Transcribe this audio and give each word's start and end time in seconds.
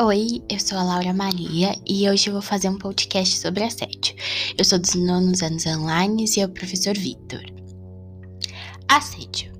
Oi, 0.00 0.44
eu 0.48 0.60
sou 0.60 0.78
a 0.78 0.84
Laura 0.84 1.12
Maria 1.12 1.76
e 1.84 2.08
hoje 2.08 2.28
eu 2.28 2.32
vou 2.32 2.40
fazer 2.40 2.68
um 2.68 2.78
podcast 2.78 3.36
sobre 3.36 3.64
assédio. 3.64 4.14
Eu 4.56 4.64
sou 4.64 4.78
dos 4.78 4.94
nonos 4.94 5.42
anos 5.42 5.66
online 5.66 6.24
e 6.24 6.40
é 6.40 6.46
o 6.46 6.50
professor 6.50 6.96
Vitor. 6.96 7.42
Assédio. 8.86 9.52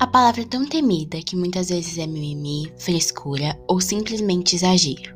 A 0.00 0.04
palavra 0.08 0.44
tão 0.44 0.66
temida 0.66 1.22
que 1.22 1.36
muitas 1.36 1.68
vezes 1.68 1.98
é 1.98 2.06
mimimi, 2.06 2.72
frescura 2.76 3.56
ou 3.68 3.80
simplesmente 3.80 4.56
exagero. 4.56 5.14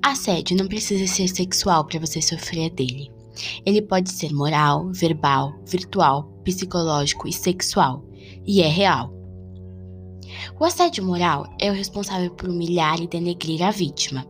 Assédio 0.00 0.56
não 0.56 0.68
precisa 0.68 1.12
ser 1.12 1.26
sexual 1.26 1.84
para 1.84 1.98
você 1.98 2.22
sofrer 2.22 2.70
dele. 2.70 3.10
Ele 3.66 3.82
pode 3.82 4.12
ser 4.12 4.32
moral, 4.32 4.92
verbal, 4.92 5.58
virtual, 5.66 6.22
psicológico 6.44 7.26
e 7.26 7.32
sexual, 7.32 8.04
e 8.46 8.62
é 8.62 8.68
real. 8.68 9.17
O 10.58 10.64
assédio 10.64 11.04
moral 11.04 11.46
é 11.58 11.70
o 11.70 11.74
responsável 11.74 12.30
por 12.30 12.48
humilhar 12.48 13.00
e 13.00 13.06
denegrir 13.06 13.62
a 13.62 13.70
vítima. 13.70 14.26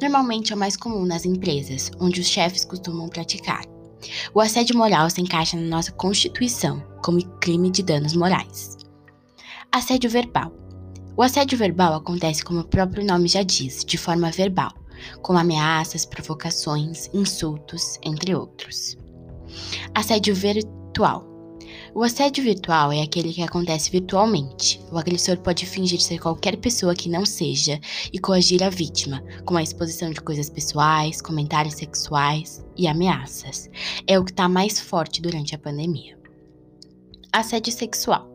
Normalmente 0.00 0.52
é 0.52 0.56
o 0.56 0.58
mais 0.58 0.76
comum 0.76 1.04
nas 1.04 1.24
empresas, 1.24 1.90
onde 2.00 2.20
os 2.20 2.26
chefes 2.26 2.64
costumam 2.64 3.08
praticar. 3.08 3.64
O 4.34 4.40
assédio 4.40 4.76
moral 4.76 5.08
se 5.08 5.20
encaixa 5.20 5.56
na 5.56 5.68
nossa 5.68 5.92
Constituição 5.92 6.82
como 7.02 7.24
crime 7.38 7.70
de 7.70 7.82
danos 7.82 8.14
morais. 8.14 8.76
Assédio 9.70 10.10
verbal. 10.10 10.52
O 11.16 11.22
assédio 11.22 11.58
verbal 11.58 11.94
acontece, 11.94 12.42
como 12.42 12.60
o 12.60 12.64
próprio 12.68 13.04
nome 13.04 13.28
já 13.28 13.42
diz, 13.42 13.84
de 13.84 13.98
forma 13.98 14.30
verbal, 14.30 14.72
com 15.20 15.36
ameaças, 15.36 16.04
provocações, 16.04 17.10
insultos, 17.12 17.98
entre 18.02 18.34
outros. 18.34 18.96
Assédio 19.94 20.34
virtual. 20.34 21.31
O 21.94 22.02
assédio 22.02 22.42
virtual 22.42 22.90
é 22.90 23.02
aquele 23.02 23.34
que 23.34 23.42
acontece 23.42 23.90
virtualmente. 23.90 24.80
O 24.90 24.96
agressor 24.96 25.36
pode 25.36 25.66
fingir 25.66 26.00
ser 26.00 26.18
qualquer 26.18 26.56
pessoa 26.56 26.94
que 26.94 27.06
não 27.06 27.26
seja 27.26 27.78
e 28.10 28.18
coagir 28.18 28.62
a 28.62 28.70
vítima, 28.70 29.22
com 29.44 29.58
a 29.58 29.62
exposição 29.62 30.10
de 30.10 30.20
coisas 30.22 30.48
pessoais, 30.48 31.20
comentários 31.20 31.74
sexuais 31.74 32.64
e 32.78 32.88
ameaças. 32.88 33.68
É 34.06 34.18
o 34.18 34.24
que 34.24 34.30
está 34.30 34.48
mais 34.48 34.80
forte 34.80 35.20
durante 35.20 35.54
a 35.54 35.58
pandemia. 35.58 36.18
Assédio 37.30 37.72
sexual. 37.72 38.26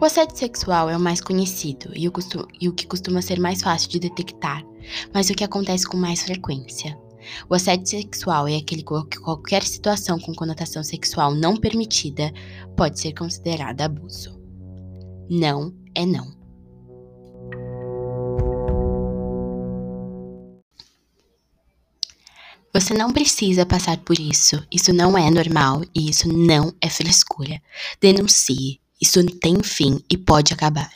O 0.00 0.04
assédio 0.04 0.36
sexual 0.36 0.90
é 0.90 0.96
o 0.96 1.00
mais 1.00 1.20
conhecido 1.20 1.92
e 1.94 2.08
o, 2.08 2.12
e 2.60 2.68
o 2.68 2.72
que 2.72 2.86
costuma 2.88 3.22
ser 3.22 3.38
mais 3.38 3.62
fácil 3.62 3.90
de 3.90 4.00
detectar, 4.00 4.64
mas 5.14 5.30
o 5.30 5.34
que 5.34 5.44
acontece 5.44 5.86
com 5.86 5.96
mais 5.96 6.22
frequência. 6.22 6.98
O 7.48 7.54
assédio 7.54 7.86
sexual 7.86 8.48
é 8.48 8.56
aquele 8.56 8.82
que 8.82 9.18
qualquer 9.18 9.62
situação 9.62 10.18
com 10.18 10.34
conotação 10.34 10.82
sexual 10.82 11.34
não 11.34 11.56
permitida 11.56 12.32
pode 12.76 13.00
ser 13.00 13.12
considerada 13.14 13.84
abuso. 13.84 14.40
Não 15.28 15.74
é 15.94 16.04
não. 16.04 16.42
Você 22.74 22.94
não 22.94 23.12
precisa 23.12 23.66
passar 23.66 23.98
por 23.98 24.18
isso. 24.18 24.66
Isso 24.72 24.94
não 24.94 25.16
é 25.16 25.30
normal 25.30 25.82
e 25.94 26.08
isso 26.08 26.26
não 26.26 26.72
é 26.80 26.88
frescura. 26.88 27.60
Denuncie. 28.00 28.80
Isso 29.00 29.22
tem 29.40 29.62
fim 29.62 30.02
e 30.08 30.16
pode 30.16 30.54
acabar. 30.54 30.90